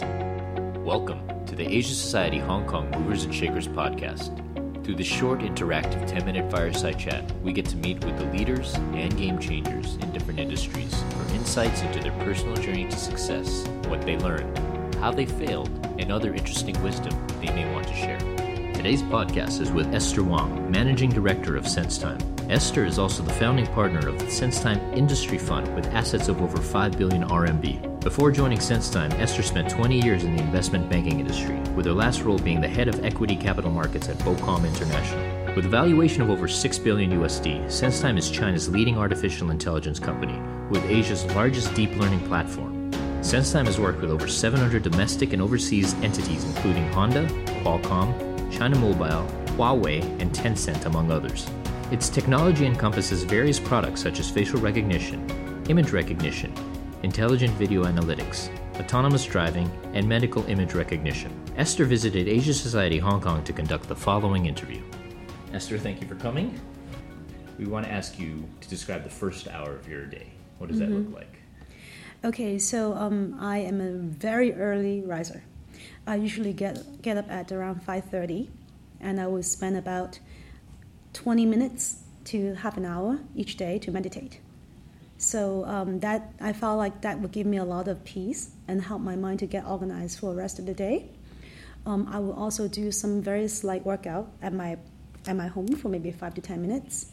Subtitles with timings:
[0.00, 4.34] Welcome to the Asia Society Hong Kong Movers and Shakers podcast.
[4.84, 8.74] Through this short, interactive 10 minute fireside chat, we get to meet with the leaders
[8.74, 14.02] and game changers in different industries for insights into their personal journey to success, what
[14.02, 18.18] they learned, how they failed, and other interesting wisdom they may want to share.
[18.74, 22.35] Today's podcast is with Esther Wong, Managing Director of SenseTime.
[22.48, 26.58] Esther is also the founding partner of the SenseTime Industry Fund with assets of over
[26.58, 28.00] 5 billion RMB.
[28.00, 32.22] Before joining SenseTime, Esther spent 20 years in the investment banking industry, with her last
[32.22, 35.56] role being the head of equity capital markets at BOCOM International.
[35.56, 40.40] With a valuation of over 6 billion USD, SenseTime is China's leading artificial intelligence company
[40.70, 42.92] with Asia's largest deep learning platform.
[43.22, 47.26] SenseTime has worked with over 700 domestic and overseas entities including Honda,
[47.64, 48.12] Qualcomm,
[48.52, 49.26] China Mobile,
[49.56, 51.50] Huawei, and Tencent, among others.
[51.92, 55.24] Its technology encompasses various products such as facial recognition,
[55.68, 56.52] image recognition,
[57.04, 58.50] intelligent video analytics,
[58.80, 61.30] autonomous driving, and medical image recognition.
[61.56, 64.82] Esther visited Asia Society Hong Kong to conduct the following interview.
[65.52, 66.60] Esther, thank you for coming.
[67.56, 70.32] We want to ask you to describe the first hour of your day.
[70.58, 71.38] What does that look like?
[72.24, 75.44] Okay, so um, I am a very early riser.
[76.04, 78.50] I usually get get up at around five thirty,
[79.00, 80.18] and I will spend about
[81.16, 81.82] twenty minutes
[82.24, 84.40] to half an hour each day to meditate.
[85.18, 88.82] So um, that I felt like that would give me a lot of peace and
[88.82, 91.08] help my mind to get organized for the rest of the day.
[91.86, 94.76] Um, I will also do some very slight workout at my
[95.26, 97.06] at my home for maybe five to ten minutes.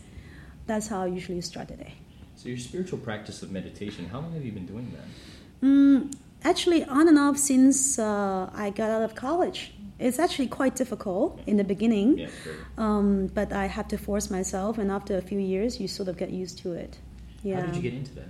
[0.65, 1.93] That's how I usually start the day.
[2.35, 5.67] So, your spiritual practice of meditation, how long have you been doing that?
[5.67, 9.71] Mm, actually, on and off since uh, I got out of college.
[9.99, 12.55] It's actually quite difficult in the beginning, Yeah, sure.
[12.77, 16.17] um, but I had to force myself, and after a few years, you sort of
[16.17, 16.97] get used to it.
[17.43, 17.59] Yeah.
[17.61, 18.27] How did you get into that?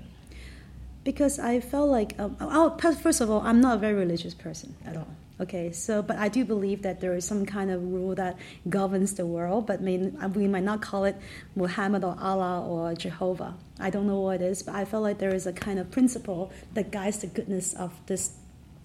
[1.03, 4.75] because I felt like, um, oh, first of all, I'm not a very religious person
[4.85, 5.07] at all.
[5.41, 8.37] Okay, so but I do believe that there is some kind of rule that
[8.69, 9.97] governs the world, but may,
[10.33, 11.17] we might not call it
[11.55, 13.55] Muhammad or Allah or Jehovah.
[13.79, 15.91] I don't know what it is, but I felt like there is a kind of
[15.91, 18.31] principle that guides the goodness of this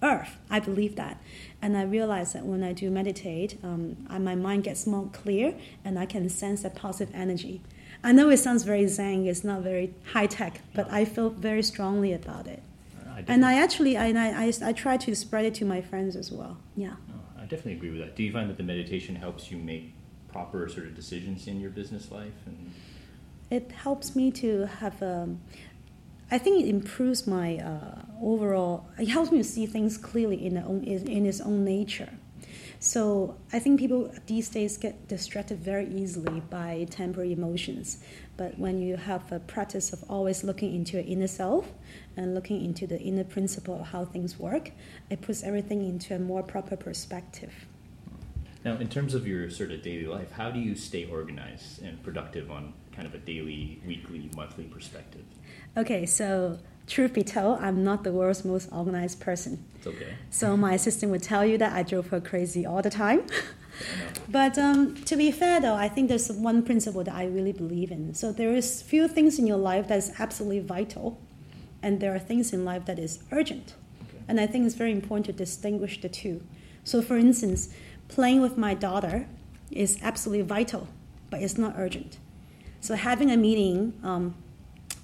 [0.01, 0.37] earth.
[0.49, 1.21] I believe that,
[1.61, 5.55] and I realize that when I do meditate, um, I, my mind gets more clear,
[5.83, 7.61] and I can sense that positive energy.
[8.03, 11.63] I know it sounds very zen, it's not very high tech, but I feel very
[11.63, 12.63] strongly about it.
[13.07, 16.15] I And I actually, and I, I, I try to spread it to my friends
[16.15, 16.57] as well.
[16.77, 16.93] Yeah.
[17.11, 18.15] Oh, I definitely agree with that.
[18.15, 19.93] Do you find that the meditation helps you make
[20.31, 22.31] proper sort of decisions in your business life?
[22.45, 22.71] And
[23.49, 25.41] It helps me to have um
[26.31, 30.55] I think it improves my uh, overall, it helps me to see things clearly in,
[30.55, 32.09] the own, in its own nature.
[32.81, 37.97] So I think people these days get distracted very easily by temporary emotions.
[38.37, 41.73] But when you have a practice of always looking into your inner self
[42.15, 44.71] and looking into the inner principle of how things work,
[45.09, 47.53] it puts everything into a more proper perspective.
[48.63, 52.01] now, in terms of your sort of daily life, how do you stay organized and
[52.01, 55.23] productive on kind of a daily, weekly, monthly perspective?
[55.75, 56.59] Okay, so
[56.89, 59.63] truth be told, I'm not the world's most organized person.
[59.75, 60.13] It's okay.
[60.29, 63.23] So my assistant would tell you that I drove her crazy all the time.
[64.27, 67.91] But um, to be fair, though, I think there's one principle that I really believe
[67.91, 68.13] in.
[68.13, 71.17] So there is few things in your life that is absolutely vital,
[71.81, 73.75] and there are things in life that is urgent.
[74.03, 74.23] Okay.
[74.27, 76.43] And I think it's very important to distinguish the two.
[76.83, 77.69] So, for instance,
[78.07, 79.27] playing with my daughter
[79.71, 80.87] is absolutely vital,
[81.29, 82.17] but it's not urgent.
[82.81, 84.35] So having a meeting um,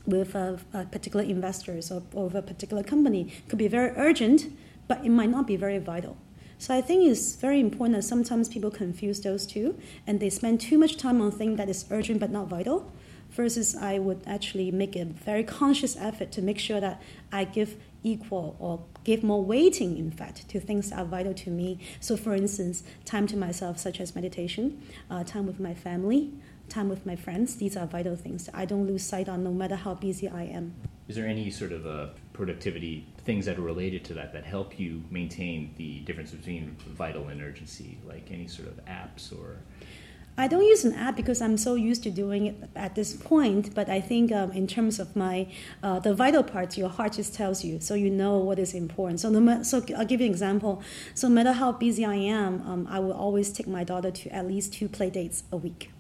[0.06, 4.48] with a, a particular investors or, or with a particular company could be very urgent,
[4.88, 6.18] but it might not be very vital.
[6.58, 9.78] So I think it's very important that sometimes people confuse those two,
[10.08, 12.92] and they spend too much time on things that is urgent but not vital.
[13.32, 17.02] Versus, I would actually make a very conscious effort to make sure that
[17.34, 21.50] I give equal or give more weighting, in fact, to things that are vital to
[21.50, 21.80] me.
[22.00, 26.32] So, for instance, time to myself, such as meditation, uh, time with my family,
[26.70, 27.56] time with my friends.
[27.56, 30.44] These are vital things that I don't lose sight on, no matter how busy I
[30.44, 30.74] am.
[31.08, 34.80] Is there any sort of uh, productivity things that are related to that that help
[34.80, 39.58] you maintain the difference between vital and urgency, like any sort of apps or?
[40.38, 43.74] I don't use an app because I'm so used to doing it at this point.
[43.74, 45.48] But I think um, in terms of my
[45.82, 49.22] uh, the vital parts, your heart just tells you, so you know what is important.
[49.22, 50.84] So no ma- so I'll give you an example.
[51.14, 54.30] So no matter how busy I am, um, I will always take my daughter to
[54.30, 55.92] at least two play dates a week.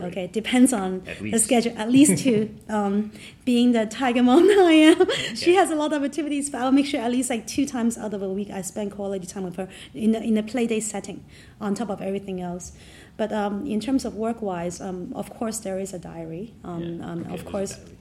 [0.00, 1.02] Okay, depends on
[1.32, 1.72] the schedule.
[1.76, 2.54] At least two.
[2.68, 3.12] um,
[3.44, 5.06] being the tiger mom that I am,
[5.36, 7.98] she has a lot of activities, but I'll make sure at least like two times
[7.98, 10.66] out of a week I spend quality time with her in the, in a play
[10.66, 11.24] day setting,
[11.60, 12.72] on top of everything else.
[13.16, 16.54] But um, in terms of work wise, um, of course there is a diary.
[16.64, 17.10] Um, Yeah.
[17.10, 17.96] um, Okay, of course, diary.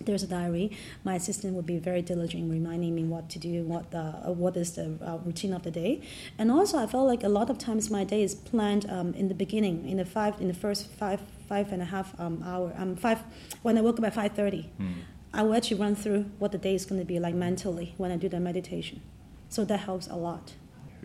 [0.00, 0.76] There's a diary.
[1.04, 4.56] My assistant would be very diligent, reminding me what to do, what the uh, what
[4.56, 6.02] is the uh, routine of the day,
[6.38, 9.28] and also I felt like a lot of times my day is planned um, in
[9.28, 12.74] the beginning, in the five, in the first five five and a half um, hour,
[12.76, 13.22] um, five
[13.62, 14.70] when I woke up at five thirty.
[14.80, 14.94] Mm.
[15.32, 18.12] I will actually run through what the day is going to be like mentally when
[18.12, 19.00] I do the meditation,
[19.48, 20.54] so that helps a lot.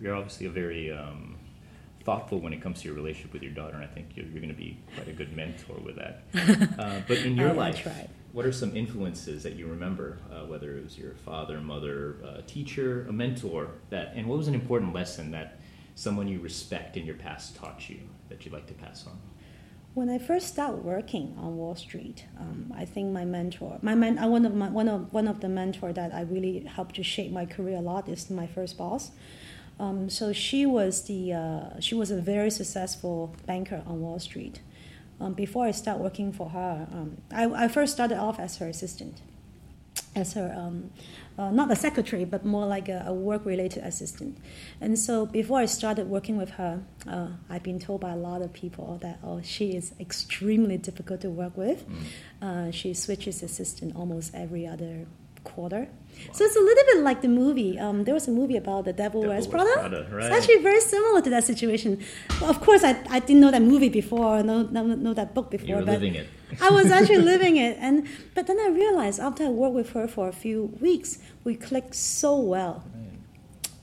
[0.02, 1.38] You're obviously a very um,
[2.04, 4.42] thoughtful when it comes to your relationship with your daughter, and I think you're, you're
[4.42, 6.24] going to be quite a good mentor with that.
[6.80, 7.86] Uh, but in your life,
[8.32, 12.42] what are some influences that you remember, uh, whether it was your father, mother, uh,
[12.46, 15.60] teacher, a mentor, that, and what was an important lesson that
[15.96, 18.00] someone you respect in your past taught you
[18.30, 19.20] that you'd like to pass on?
[19.96, 24.28] When I first started working on Wall Street, um, I think my mentor, my uh,
[24.28, 27.32] one of my, one of one of the mentor that I really helped to shape
[27.32, 29.12] my career a lot is my first boss.
[29.80, 34.62] Um, so she was the uh, she was a very successful banker on Wall Street
[35.20, 38.68] um, before I start working for her, um, I, I, first started off as her
[38.68, 39.22] assistant,
[40.16, 40.92] as her um,
[41.40, 44.38] uh, not a secretary, but more like a, a work-related assistant.
[44.82, 48.42] And so before I started working with her, uh, I've been told by a lot
[48.42, 51.86] of people that oh, she is extremely difficult to work with.
[51.88, 52.04] Mm.
[52.42, 55.06] Uh, she switches assistant almost every other
[55.46, 55.88] quarter.
[56.32, 57.80] So it's a little bit like the movie.
[57.80, 59.72] Um, there was a movie about the Devil, Devil Wears Prada.
[59.74, 60.26] Prada right.
[60.26, 62.04] It's actually very similar to that situation.
[62.40, 65.50] Well, of course, I, I didn't know that movie before, know, know, know that book
[65.50, 65.68] before.
[65.68, 66.28] You were but living it.
[66.62, 70.08] I was actually living it, and but then I realized after I worked with her
[70.08, 72.84] for a few weeks, we clicked so well.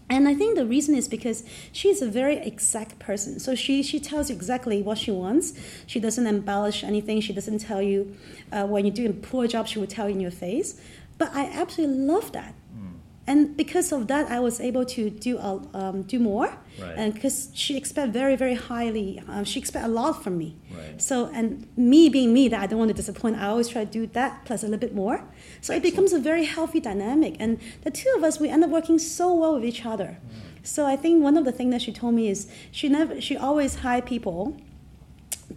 [0.09, 3.41] And I think the reason is because she's a very exact person.
[3.41, 5.55] So she, she tells you exactly what she wants.
[5.87, 7.21] She doesn't embellish anything.
[7.21, 8.17] She doesn't tell you
[8.53, 10.81] uh, when you do a poor job, she will tell you in your face.
[11.19, 12.55] But I absolutely love that.
[12.77, 12.99] Mm.
[13.27, 16.49] And because of that, I was able to do uh, um, do more,
[16.81, 16.95] right.
[16.97, 20.57] and because she expect very very highly, uh, she expect a lot from me.
[20.71, 21.01] Right.
[21.01, 23.91] So and me being me, that I don't want to disappoint, I always try to
[23.91, 25.25] do that plus a little bit more.
[25.61, 28.71] So it becomes a very healthy dynamic, and the two of us we end up
[28.71, 30.19] working so well with each other.
[30.19, 30.67] Mm.
[30.67, 33.37] So I think one of the things that she told me is she never she
[33.37, 34.57] always hire people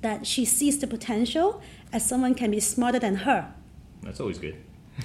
[0.01, 3.53] that she sees the potential as someone can be smarter than her.
[4.03, 4.55] That's always good.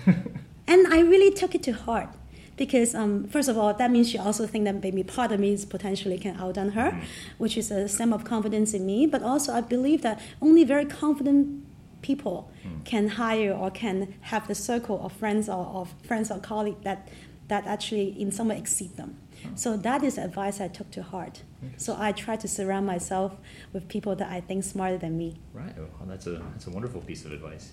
[0.67, 2.09] And I really took it to heart
[2.57, 5.53] because um, first of all, that means she also think that maybe part of me
[5.53, 7.05] is potentially can outdone her, mm.
[7.39, 9.07] which is a stem of confidence in me.
[9.07, 11.65] But also, I believe that only very confident
[12.03, 12.85] people mm.
[12.85, 17.09] can hire or can have the circle of friends or of friends or colleagues that
[17.49, 19.19] that actually in some way exceed them.
[19.45, 19.51] Oh.
[19.55, 21.43] So that is advice I took to heart.
[21.79, 23.37] So I try to surround myself
[23.73, 25.41] with people that I think smarter than me.
[25.55, 25.75] Right.
[25.77, 27.73] Well, that's a that's a wonderful piece of advice.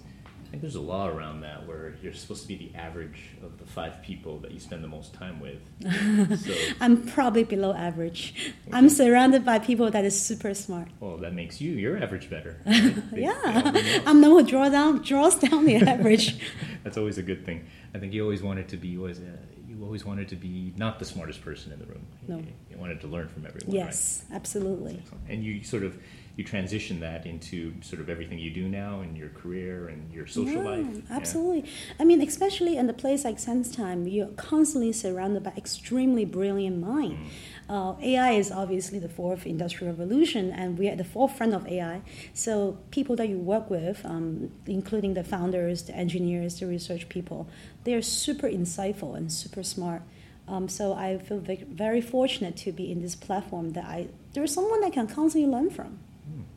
[0.52, 3.58] I think there's a law around that where you're supposed to be the average of
[3.58, 5.62] the five people that you spend the most time with.
[6.42, 8.34] So, I'm probably below average.
[8.68, 8.78] Okay.
[8.78, 10.90] I'm surrounded by people that is super smart.
[11.00, 12.58] Well, that makes you your average better.
[12.66, 13.06] Right?
[13.14, 16.38] yeah, I'm the one who draw down, draws down the average.
[16.84, 17.68] That's always a good thing.
[17.96, 19.38] I think you always wanted to be always uh,
[19.84, 22.06] always wanted to be not the smartest person in the room.
[22.28, 23.76] No, you, you wanted to learn from everyone.
[23.76, 24.36] Yes, right?
[24.36, 25.02] absolutely.
[25.28, 25.98] And you sort of
[26.38, 30.26] you transition that into sort of everything you do now in your career and your
[30.28, 30.86] social life.
[31.10, 31.62] Absolutely.
[31.62, 31.94] Yeah.
[32.00, 37.20] I mean, especially in a place like SenseTime, you're constantly surrounded by extremely brilliant minds.
[37.20, 37.30] Mm.
[37.70, 42.02] Uh, AI is obviously the fourth industrial revolution, and we're at the forefront of AI.
[42.34, 47.48] So, people that you work with, um, including the founders, the engineers, the research people,
[47.84, 50.04] they are super insightful and super smart.
[50.48, 54.84] Um, so, I feel very fortunate to be in this platform that I there's someone
[54.84, 56.00] I can constantly learn from.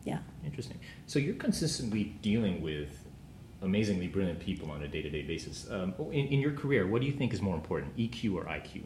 [0.05, 0.19] Yeah.
[0.45, 0.79] Interesting.
[1.07, 2.89] So you're consistently dealing with
[3.61, 5.69] amazingly brilliant people on a day to day basis.
[5.69, 8.83] Um, in, in your career, what do you think is more important, EQ or IQ?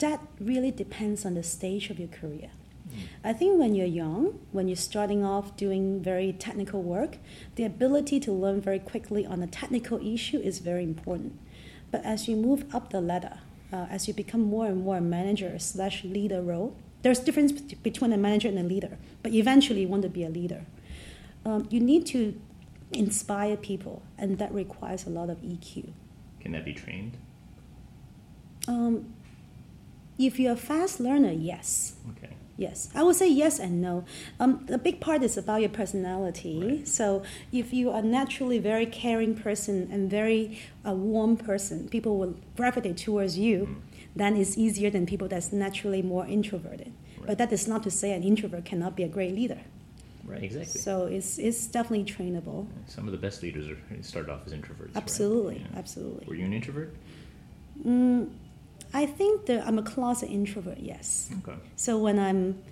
[0.00, 2.50] That really depends on the stage of your career.
[3.24, 7.16] I think when you're young, when you're starting off doing very technical work,
[7.56, 11.38] the ability to learn very quickly on a technical issue is very important.
[11.90, 13.38] But as you move up the ladder,
[13.72, 18.12] uh, as you become more and more a manager slash leader role, there's difference between
[18.12, 20.64] a manager and a leader, but eventually you want to be a leader.
[21.44, 22.40] Um, you need to
[22.92, 25.90] inspire people, and that requires a lot of EQ.
[26.40, 27.16] Can that be trained?
[28.66, 29.14] Um,
[30.18, 31.96] if you're a fast learner, yes.
[32.16, 32.34] Okay.
[32.56, 34.04] Yes, I would say yes and no.
[34.38, 36.62] Um, the big part is about your personality.
[36.62, 36.88] Right.
[36.88, 42.36] So if you are naturally very caring person and very uh, warm person, people will
[42.56, 43.66] gravitate towards you.
[43.66, 46.92] Mm then it's easier than people that's naturally more introverted.
[47.18, 47.26] Right.
[47.26, 49.60] But that is not to say an introvert cannot be a great leader.
[50.24, 50.80] Right, exactly.
[50.80, 52.66] So it's, it's definitely trainable.
[52.86, 54.94] Some of the best leaders are start off as introverts.
[54.94, 55.66] Absolutely, right?
[55.70, 55.78] yeah.
[55.78, 56.26] absolutely.
[56.26, 56.94] Were you an introvert?
[57.84, 58.30] Mm,
[58.94, 60.78] I think that I'm a closet introvert.
[60.78, 61.30] Yes.
[61.40, 61.58] Okay.
[61.76, 62.62] So when I'm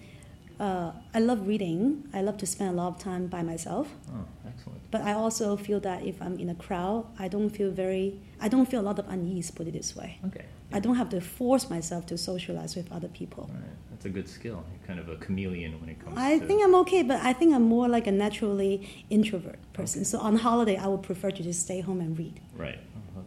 [0.63, 2.09] uh, I love reading.
[2.15, 3.89] I love to spend a lot of time by myself.
[4.09, 4.81] Oh, excellent.
[4.93, 8.49] But I also feel that if I'm in a crowd, I don't feel very, I
[8.49, 10.21] don't feel a lot of unease, put it this way.
[10.27, 10.45] Okay.
[10.73, 13.51] I don't have to force myself to socialize with other people.
[13.53, 13.63] Right.
[13.91, 14.65] That's a good skill.
[14.71, 16.47] You're kind of a chameleon when it comes I to.
[16.47, 20.05] think I'm okay, but I think I'm more like a naturally introvert person.
[20.05, 22.41] So on holiday, I would prefer to just stay home and read.
[22.57, 22.79] Right.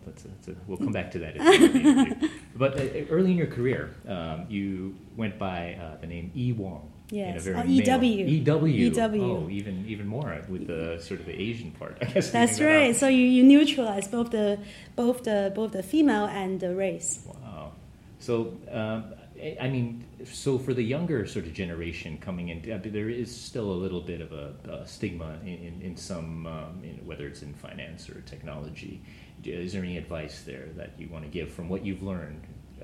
[0.05, 1.35] Well, that's a, that's a, we'll come back to that.
[1.35, 2.29] at the end of the interview.
[2.55, 6.91] but uh, early in your career, um, you went by uh, the name E Wong.
[7.09, 7.43] Yes.
[7.43, 8.25] very Oh, EW.
[8.25, 8.67] EW.
[8.67, 9.23] EW.
[9.23, 11.97] Oh, even even more with the sort of the Asian part.
[12.01, 12.31] I guess.
[12.31, 12.89] That's that right.
[12.89, 12.95] out.
[12.95, 14.59] So you, you neutralize both the
[14.95, 17.19] both the both the female and the race.
[17.25, 17.73] Wow.
[18.19, 22.79] So, um, I I mean, so for the younger sort of generation coming in, uh,
[22.83, 26.81] there is still a little bit of a, a stigma in, in, in some, um,
[26.83, 29.01] in, whether it's in finance or technology.
[29.43, 32.41] Is there any advice there that you want to give from what you've learned,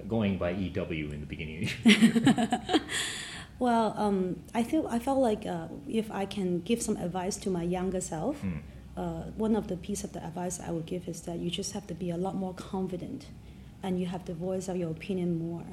[0.08, 1.70] going by EW in the beginning?
[3.60, 7.50] Well, um, I feel I felt like uh, if I can give some advice to
[7.51, 8.58] my younger self, Hmm.
[8.98, 11.74] uh, one of the piece of the advice I would give is that you just
[11.74, 13.27] have to be a lot more confident,
[13.84, 15.65] and you have to voice out your opinion more.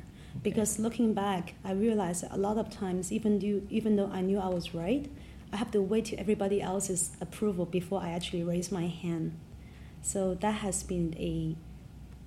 [0.42, 4.38] Because looking back, I realized a lot of times, even though even though I knew
[4.38, 5.10] I was right,
[5.52, 9.38] I have to wait to everybody else's approval before I actually raise my hand.
[10.02, 11.56] So that has been a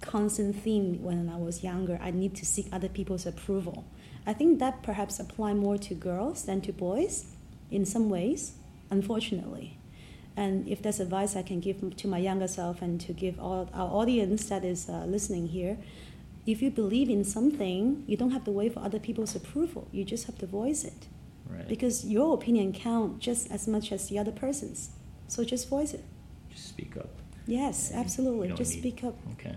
[0.02, 2.00] constant theme when I was younger.
[2.02, 3.86] I need to seek other people's approval.
[4.26, 7.26] I think that perhaps apply more to girls than to boys
[7.70, 8.54] in some ways,
[8.90, 9.78] unfortunately.
[10.36, 13.70] And if there's advice I can give to my younger self and to give all
[13.74, 15.78] our audience that is uh, listening here,
[16.46, 19.88] if you believe in something, you don't have to wait for other people's approval.
[19.92, 21.08] You just have to voice it.
[21.48, 21.68] right.
[21.68, 24.90] Because your opinion counts just as much as the other person's.
[25.28, 26.04] So just voice it.
[26.50, 27.10] Just speak up.
[27.48, 28.50] Yes, absolutely.
[28.50, 29.16] Just need- speak up.
[29.34, 29.56] Okay.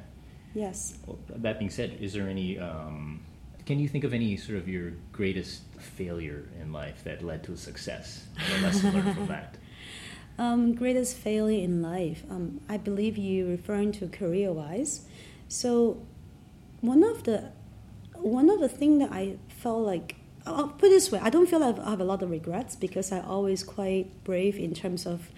[0.55, 0.97] Yes.
[1.07, 2.59] Well, that being said, is there any?
[2.59, 3.21] Um,
[3.67, 7.53] can you think of any sort of your greatest failure in life that led to
[7.53, 8.27] a success?
[8.53, 9.57] Or a lesson learned from that?
[10.37, 12.25] Um, greatest failure in life.
[12.29, 15.07] Um, I believe you're referring to career wise.
[15.49, 16.05] So,
[16.85, 17.51] one of the
[18.15, 21.21] one of the thing that I felt like I'll put it this way.
[21.23, 24.57] I don't feel like I have a lot of regrets because I always quite brave
[24.59, 25.31] in terms of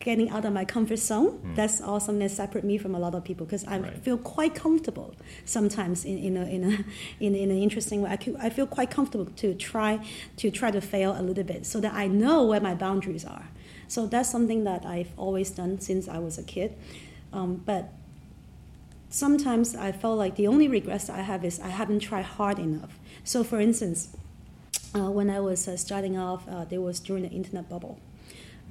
[0.00, 1.38] getting out of my comfort zone.
[1.38, 1.56] Mm.
[1.56, 2.18] That's awesome.
[2.18, 3.96] That separate me from a lot of people because I Right.
[3.98, 6.84] feel quite comfortable sometimes in, in, a, in, a,
[7.24, 8.10] in, in an interesting way.
[8.10, 10.00] I, can, I feel quite comfortable to try
[10.36, 13.48] to try to fail a little bit so that I know where my boundaries are.
[13.88, 16.76] So that's something that I've always done since I was a kid.
[17.32, 17.92] Um, but
[19.10, 22.58] sometimes I felt like the only regrets that I have is I haven't tried hard
[22.58, 22.98] enough.
[23.24, 24.16] So, for instance,
[24.94, 27.98] uh, when I was uh, starting off, uh, there was during the internet bubble.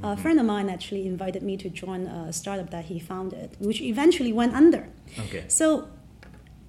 [0.01, 3.81] A friend of mine actually invited me to join a startup that he founded, which
[3.81, 4.87] eventually went under.
[5.19, 5.43] Okay.
[5.49, 5.89] So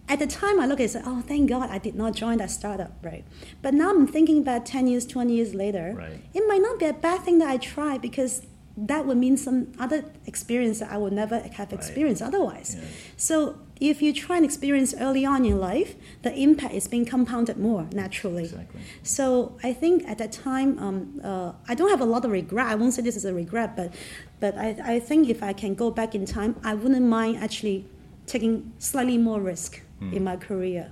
[0.08, 2.14] at the time, I look at it and say, oh, thank God I did not
[2.16, 3.24] join that startup, right?
[3.62, 6.18] But now I'm thinking about 10 years, 20 years later, Right.
[6.34, 8.42] it might not be a bad thing that I tried because
[8.76, 12.76] that would mean some other experience that I would never have experienced otherwise.
[12.78, 12.84] Yeah.
[13.16, 17.58] So if you try and experience early on in life, the impact is being compounded
[17.58, 18.44] more naturally.
[18.44, 18.80] Exactly.
[19.02, 22.66] So I think at that time, um, uh, I don't have a lot of regret.
[22.68, 23.92] I won't say this is a regret, but
[24.38, 27.86] but I, I think if I can go back in time, I wouldn't mind actually
[28.26, 30.14] taking slightly more risk Hmm.
[30.14, 30.90] in my career.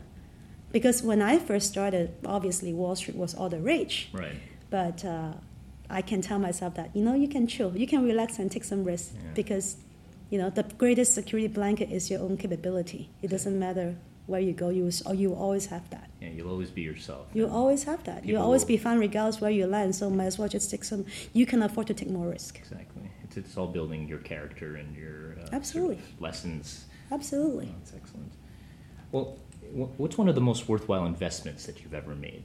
[0.70, 4.10] Because when I first started, obviously Wall Street was all the rage.
[4.12, 4.36] Right.
[4.68, 5.32] But uh,
[5.90, 8.64] I can tell myself that you know you can chill, you can relax and take
[8.64, 9.30] some risks Yeah.
[9.34, 9.76] because
[10.30, 13.08] you know the greatest security blanket is your own capability.
[13.22, 16.10] It doesn't matter where you go, you you always have that.
[16.20, 17.26] Yeah, you'll always be yourself.
[17.32, 18.24] You And always have that.
[18.26, 19.94] You People always will- be fine regardless where you land.
[19.96, 21.06] So might as well just take some.
[21.32, 22.58] You can afford to take more risk.
[22.58, 23.10] Exactly.
[23.24, 25.94] It's, it's all building your character and your uh, sort Absolutely.
[25.96, 26.84] of lessons.
[27.10, 27.68] Absolutely.
[27.72, 28.32] Oh, that's excellent.
[29.12, 29.38] Well,
[29.96, 32.44] what's one of the most worthwhile investments that you've ever made?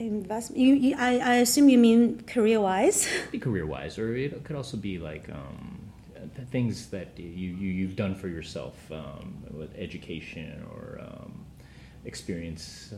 [0.00, 0.58] Investment.
[0.58, 3.06] You, you, I, I assume you mean career wise.
[3.30, 5.90] Be career wise, or it could also be like um,
[6.50, 11.44] things that you, you, you've done for yourself um, with education or um,
[12.04, 12.94] experience.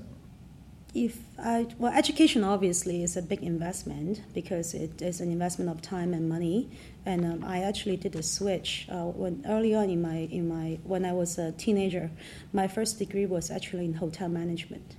[0.94, 5.82] if I well, education obviously is a big investment because it is an investment of
[5.82, 6.70] time and money.
[7.04, 10.78] And um, I actually did a switch uh, when early on in my in my
[10.84, 12.10] when I was a teenager.
[12.52, 14.96] My first degree was actually in hotel management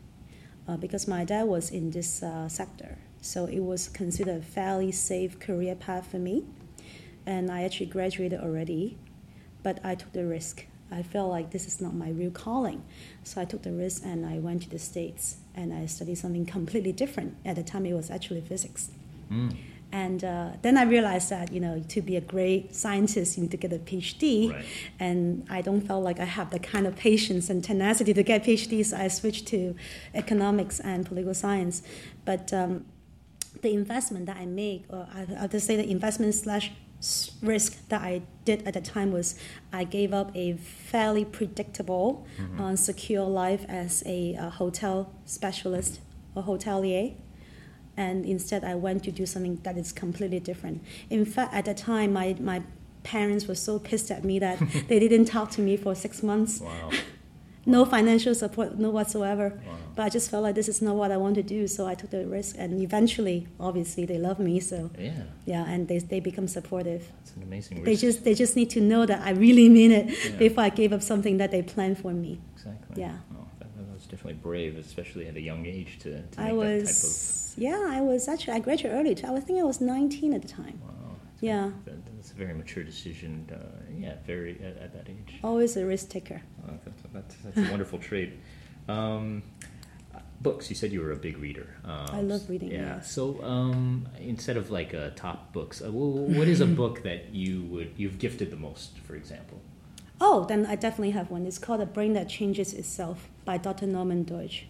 [0.68, 4.92] uh, because my dad was in this uh, sector, so it was considered a fairly
[4.92, 6.46] safe career path for me.
[7.26, 8.98] And I actually graduated already,
[9.64, 10.66] but I took the risk.
[10.92, 12.84] I felt like this is not my real calling.
[13.24, 16.46] So I took the risk and I went to the States and I studied something
[16.58, 17.38] completely different.
[17.46, 18.92] At the time, it was actually physics.
[19.32, 19.56] Mm.
[19.94, 23.52] And uh, then I realized that you know to be a great scientist, you need
[23.52, 24.52] to get a PhD.
[24.52, 24.66] Right.
[25.00, 28.44] And I don't feel like I have the kind of patience and tenacity to get
[28.44, 28.88] PhDs.
[28.88, 29.76] so I switched to
[30.16, 31.84] economics and political science.
[32.26, 32.86] But um,
[33.62, 36.72] the investment that I make, or I, I'll just say the investment slash
[37.42, 39.36] risk that I did at the time was
[39.72, 42.26] I gave up a fairly predictable,
[42.58, 46.00] uh, secure life as a, uh hotel specialist
[46.34, 47.16] or hotelier.
[47.96, 50.82] And instead, I went to do something that is completely different.
[51.10, 52.62] In fact, at the time, my, my
[53.04, 54.58] parents were so pissed at me that
[54.88, 56.90] they didn't talk to me for six months Wow.
[57.66, 59.50] no financial support, no whatsoever.
[59.66, 59.78] Wow.
[59.96, 61.94] But I just felt like this is not what I want to do, so I
[61.96, 62.56] took the risk.
[62.58, 65.12] And eventually, obviously, they love me, so Yeah.
[65.46, 67.08] yeah, and they, they become supportive.
[67.22, 70.08] It's an amazing They just they just need to know that I really mean it
[70.10, 70.38] Yeah.
[70.38, 72.40] before I gave up something that they planned for me.
[72.56, 73.02] Exactly.
[73.04, 73.18] Yeah.
[74.04, 76.90] That, that was definitely brave, especially at a young age to, to make I type
[76.90, 79.16] of yeah, I was actually I graduated early.
[79.16, 79.28] Too.
[79.28, 80.82] I was think I was 19 at the time.
[80.86, 80.94] that.
[80.94, 81.16] Wow.
[81.42, 83.50] Yeah, That, that's a very mature decision.
[83.52, 83.58] Uh,
[83.96, 85.40] yeah, very at, at that age.
[85.44, 86.42] always a risk taker.
[86.66, 88.40] Uh, that, that's, that's a wonderful trait.
[88.88, 89.44] Um,
[90.44, 90.70] books.
[90.70, 91.76] You said you were a big reader.
[91.84, 93.02] Um, I love reading, Yeah.
[93.02, 97.64] So um, instead of like uh, top books, uh, what is a book that you
[97.64, 99.62] would you've gifted the most, for example?
[100.26, 101.46] Oh, then I definitely have one.
[101.46, 103.86] It's called A Brain That Changes Itself by Dr.
[103.86, 104.64] Norman Doidge.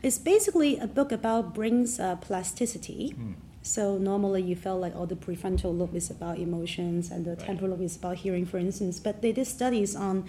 [0.00, 3.16] It's basically a book about brain's uh, plasticity.
[3.62, 7.40] So normally you felt like all the prefrontal lobe is about emotions and the Right.
[7.46, 9.00] temporal lobe is about hearing, for instance.
[9.00, 10.24] But they did studies on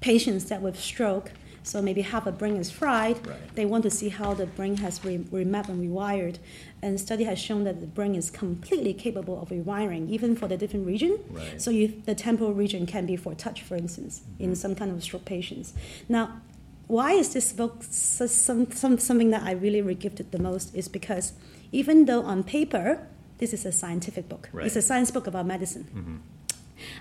[0.00, 1.32] patients that with stroke.
[1.64, 3.26] So maybe half a brain is fried.
[3.26, 3.54] Right.
[3.54, 6.36] They want to see how the brain has re- remapped and rewired.
[6.82, 10.58] And study has shown that the brain is completely capable of rewiring, even for the
[10.58, 11.18] different region.
[11.30, 11.60] Right.
[11.60, 14.54] So you, the temporal region can be for touch, for instance, in mm-hmm.
[14.54, 15.72] some kind of stroke patients.
[16.06, 16.42] Now,
[16.86, 20.74] why is this book so- some, some, something that I really regifted the most?
[20.74, 21.32] Is because
[21.72, 23.06] even though on paper
[23.38, 24.66] this is a scientific book, Right.
[24.66, 25.88] it's a science book about medicine.
[25.94, 26.16] Mm-hmm.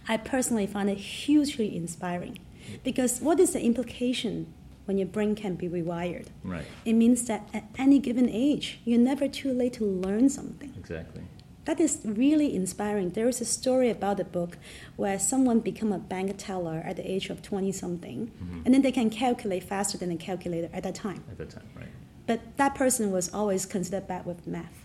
[0.08, 2.40] I personally find it hugely inspiring
[2.84, 4.54] because what is the implication
[4.86, 6.28] when your brain can be rewired?
[6.44, 6.66] Right.
[6.86, 10.74] It means that at any given age, you're never too late to learn something.
[10.78, 11.24] Exactly.
[11.66, 13.12] That is really inspiring.
[13.12, 14.58] There is a story about the book
[14.98, 18.62] where someone become a bank teller at the age of 20 something, mm-hmm.
[18.66, 21.24] and then they can calculate faster than a calculator at that time.
[21.32, 21.88] At that time, right?
[22.28, 24.83] But that person was always considered bad with math.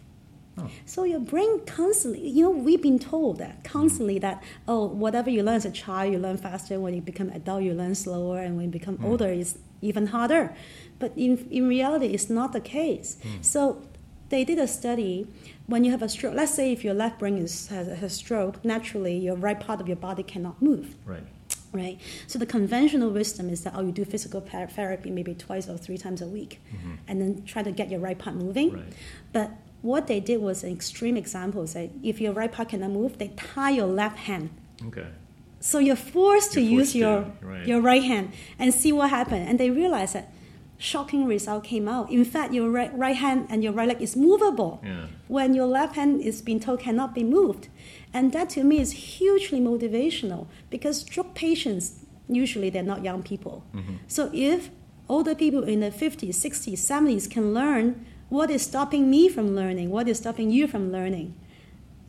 [0.58, 0.70] Oh.
[0.86, 5.42] So your brain constantly, you know, we've been told that constantly that oh, whatever you
[5.42, 6.80] learn as a child, you learn faster.
[6.80, 9.06] When you become adult, you learn slower, and when you become hmm.
[9.06, 10.54] older, it's even harder.
[10.98, 13.16] But in in reality, it's not the case.
[13.22, 13.42] Hmm.
[13.42, 13.82] So
[14.28, 15.26] they did a study.
[15.66, 18.08] When you have a stroke, let's say if your left brain is, has, has a
[18.08, 21.22] stroke, naturally your right part of your body cannot move Right.
[21.72, 22.00] right?
[22.26, 25.98] So the conventional wisdom is that oh, you do physical therapy maybe twice or three
[25.98, 26.92] times a week, mm-hmm.
[27.06, 28.72] and then try to get your right part moving.
[28.72, 28.92] Right.
[29.32, 29.50] But
[29.82, 31.66] what they did was an extreme example.
[31.66, 34.50] Say if your right part cannot move, they tie your left hand.
[34.86, 35.06] Okay.
[35.60, 37.66] So you're forced to You're use forced to, your right.
[37.66, 39.48] your right hand and see what happened.
[39.48, 40.32] And they realized that
[40.78, 42.10] shocking result came out.
[42.10, 45.06] In fact, your right, right hand and your right leg is movable Yeah.
[45.26, 47.68] when your left hand is being told cannot be moved.
[48.14, 53.64] And that to me is hugely motivational because stroke patients, usually they're not young people.
[53.74, 53.94] Mm-hmm.
[54.06, 54.70] So if
[55.08, 59.90] older people in the 50s, 60s, 70s can learn what is stopping me from learning,
[59.90, 61.34] what is stopping you from learning,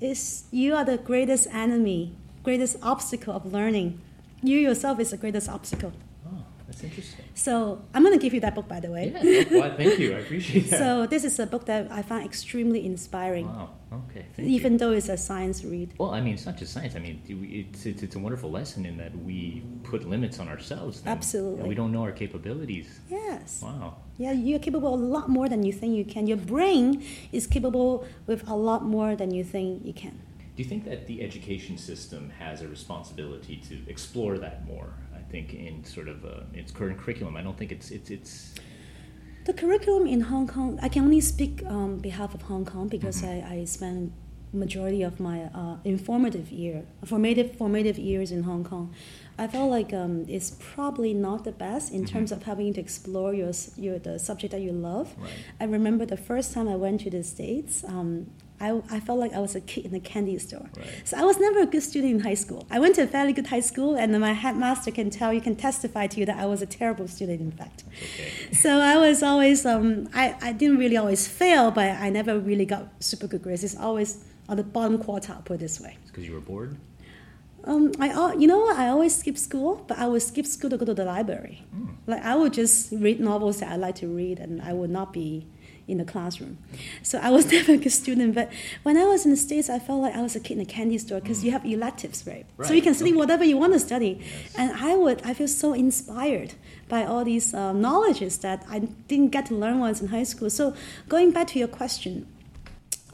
[0.02, 4.00] is you are the greatest enemy, greatest obstacle of learning.
[4.42, 5.92] You yourself is the greatest obstacle.
[6.26, 7.26] Oh, that's interesting.
[7.36, 9.14] So I'm going to give you that book, by the way.
[9.22, 9.44] Yeah.
[9.60, 10.16] well, thank you.
[10.16, 10.80] I appreciate that.
[10.84, 13.70] So this is a book that I find extremely inspiring, wow.
[13.92, 14.26] Okay.
[14.36, 14.56] Thank you.
[14.56, 15.94] even though it's a science read.
[15.98, 16.96] Well, I mean, it's not just science.
[16.96, 21.02] I mean, it's, it's, it's a wonderful lesson in that we put limits on ourselves.
[21.02, 21.12] then.
[21.12, 21.60] Absolutely.
[21.62, 23.00] And we don't know our capabilities.
[23.10, 23.62] Yes.
[23.64, 23.98] Wow.
[24.20, 26.28] Yeah, you're capable of a lot more than you think you can.
[26.28, 27.02] Your brain
[27.32, 30.20] is capable with a lot more than you think you can.
[30.56, 34.90] Do you think that the education system has a responsibility to explore that more?
[35.16, 38.56] I think in sort of uh, its current curriculum, I don't think it's it's it's
[39.46, 43.22] The curriculum in Hong Kong, I can only speak on behalf of Hong Kong because
[43.22, 43.48] Mm-hmm.
[43.52, 44.12] I, I spent
[44.54, 48.94] majority of my uh, informative year, formative formative years in Hong Kong.
[49.38, 53.34] I felt like um, it's probably not the best in terms of having to explore
[53.34, 55.10] your, your the subject that you love.
[55.12, 55.24] Mm-hmm.
[55.24, 55.34] Right.
[55.62, 59.34] I remember the first time I went to the States, um, I, I felt like
[59.34, 60.70] I was a kid in a candy store.
[60.76, 60.88] Right.
[61.06, 62.68] So I was never a good student in high school.
[62.70, 65.56] I went to a fairly good high school, and my headmaster can tell you, can
[65.56, 67.84] testify to you that I was a terrible student, in fact.
[67.88, 68.32] okay.
[68.54, 72.66] So I was always, um, I, I didn't really always fail, but I never really
[72.66, 73.64] got super good grades.
[73.64, 75.98] It's always on the bottom quartile, put it this way.
[76.08, 76.78] Because you were bored.
[77.64, 78.70] Um, I, you know?
[78.70, 81.64] I always skip school, but I would skip school to go to the library.
[82.08, 85.14] Like I would just read novels that I like to read, and I would not
[85.14, 85.46] be,
[85.90, 86.60] in the classroom.
[87.02, 88.36] So I was never a good student.
[88.36, 88.52] But
[88.84, 90.66] when I was in the States, I felt like I was a kid in a
[90.66, 92.46] candy store because you have electives, right?
[92.58, 93.18] Right, So you can study okay.
[93.18, 94.20] whatever you want to study.
[94.22, 94.56] Yes.
[94.56, 96.54] And I would, I feel so inspired
[96.88, 100.50] by all these um, knowledges that I didn't get to learn once in high school.
[100.50, 100.76] So
[101.10, 102.28] going back to your question,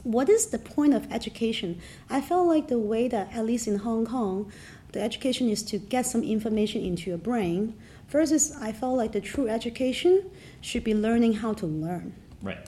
[0.06, 1.80] what is the point of education?
[2.08, 4.52] I felt like the way that, at least in Hong Kong,
[4.92, 7.74] the education is to get some information into your brain,
[8.08, 12.14] versus I felt like the true education should be learning how to learn.
[12.40, 12.64] Right.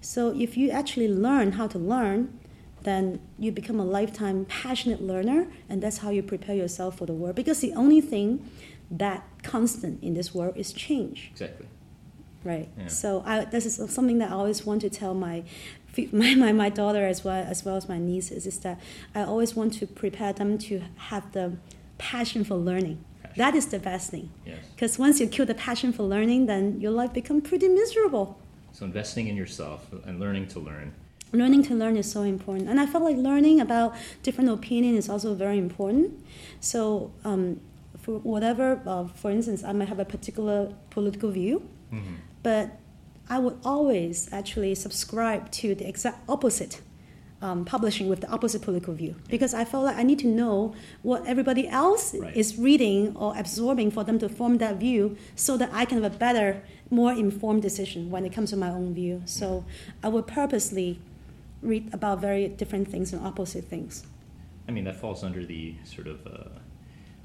[0.00, 2.38] So if you actually learn how to learn,
[2.82, 7.12] then you become a lifetime passionate learner, and that's how you prepare yourself for the
[7.14, 7.34] world.
[7.34, 8.48] Because the only thing
[8.90, 11.66] that constant in this world is change Exactly.
[12.44, 12.86] right Yeah.
[12.86, 15.42] so I, this is something that i always want to tell my
[16.12, 18.78] my, my, my daughter as well as well as my nieces is that
[19.14, 21.52] i always want to prepare them to have the
[21.98, 23.38] passion for learning Passion.
[23.38, 24.58] that is the best thing Yes.
[24.74, 28.38] because once you kill the passion for learning then your life become pretty miserable
[28.72, 30.92] So investing in yourself and learning to learn.
[31.32, 33.88] learning to learn is so important and i felt like learning about
[34.22, 36.12] different opinion is also very important
[36.60, 37.42] so um,
[38.02, 40.58] for whatever uh, for instance i might have a particular
[40.90, 41.56] political view
[41.92, 42.16] Mm-hmm.
[42.42, 42.64] but
[43.28, 46.80] I would always actually subscribe to the exact opposite
[47.42, 50.74] um, publishing with the opposite political view because I felt like I need to know
[51.02, 52.34] what everybody else Right.
[52.36, 56.14] is reading or absorbing for them to form that view so that I can have
[56.14, 59.22] a better, more informed decision when it comes to my own view.
[59.26, 59.64] So
[60.02, 60.98] I would purposely
[61.62, 64.06] read about very different things and opposite things.
[64.68, 66.48] I mean, that falls under the sort of uh,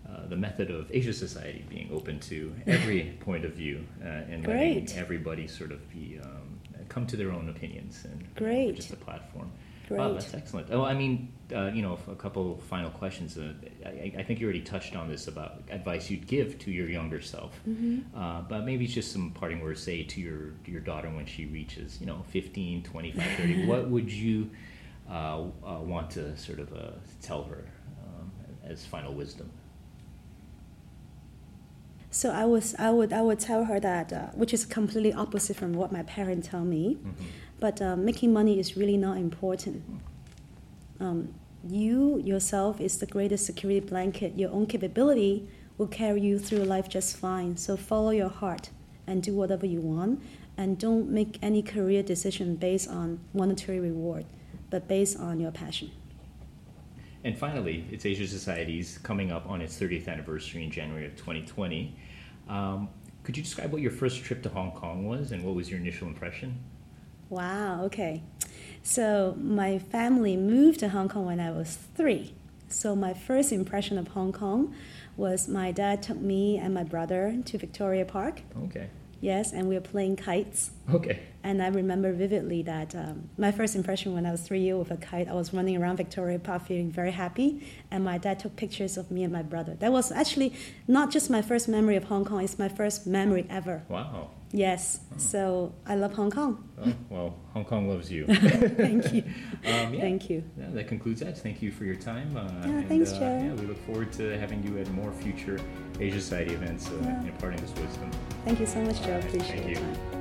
[0.09, 4.45] uh, the method of Asia Society being open to every point of view uh, and
[4.45, 6.59] letting everybody sort of be um,
[6.89, 8.75] come to their own opinions and uh, Great.
[8.75, 9.51] just a platform.
[9.89, 10.21] Wow, Great.
[10.21, 10.67] that's excellent.
[10.71, 13.37] Oh, I mean, uh, you know, a couple final questions.
[13.37, 13.53] Uh,
[13.85, 17.21] I, I think you already touched on this about advice you'd give to your younger
[17.21, 17.59] self,
[18.15, 21.45] uh, but maybe it's just some parting words, say to your your daughter when she
[21.45, 23.65] reaches, you know, 15, 25, 30.
[23.67, 24.49] what would you
[25.09, 27.65] uh, uh, want to sort of uh, tell her
[28.03, 28.31] um,
[28.63, 29.51] as final wisdom?
[32.13, 35.55] So I was, I would, I would tell her that, uh, which is completely opposite
[35.55, 36.97] from what my parents tell me.
[37.61, 39.81] But uh, making money is really not important.
[40.99, 41.33] Um,
[41.67, 44.37] you yourself is the greatest security blanket.
[44.37, 45.47] Your own capability
[45.77, 47.55] will carry you through life just fine.
[47.55, 48.71] So follow your heart
[49.07, 50.21] and do whatever you want,
[50.57, 54.25] and don't make any career decision based on monetary reward,
[54.69, 55.91] but based on your passion.
[57.23, 61.95] And finally, it's Asia Society's coming up on its 30th anniversary in January of 2020.
[62.49, 62.89] Um,
[63.23, 65.79] could you describe what your first trip to Hong Kong was and what was your
[65.79, 66.59] initial impression?
[67.29, 68.23] Wow, okay.
[68.81, 72.33] So my family moved to Hong Kong when I was three.
[72.67, 74.73] So my first impression of Hong Kong
[75.15, 78.41] was my dad took me and my brother to Victoria Park.
[78.65, 78.89] Okay.
[79.21, 80.71] Yes, and we were playing kites.
[80.91, 81.19] Okay.
[81.43, 84.89] And I remember vividly that um, my first impression when I was three years old
[84.89, 87.65] with a kite, I was running around Victoria Park feeling very happy.
[87.89, 89.75] And my dad took pictures of me and my brother.
[89.75, 90.53] That was actually
[90.87, 93.83] not just my first memory of Hong Kong, it's my first memory ever.
[93.89, 94.31] Wow.
[94.53, 96.67] Yes, so I love Hong Kong.
[96.83, 98.25] Oh, well, Hong Kong loves you.
[98.27, 99.23] Thank you.
[99.63, 100.01] Um, yeah.
[100.01, 100.43] Thank you.
[100.59, 101.37] Yeah, that concludes that.
[101.37, 102.35] Thank you for your time.
[102.35, 103.43] Uh, Yeah, and, thanks, uh, Joe.
[103.45, 105.59] Yeah, we look forward to having you at more future
[105.99, 107.21] Asia Society events uh, Yeah.
[107.25, 108.09] imparting this wisdom.
[108.43, 109.13] Thank you so much, Joe.
[109.13, 109.63] Right, Appreciate it.
[109.63, 109.95] thank your you.
[109.95, 110.20] time.